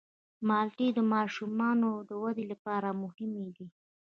[0.47, 3.67] مالټې د ماشومانو د ودې لپاره مهمې دي.